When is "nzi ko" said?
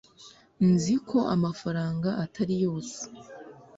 0.71-1.17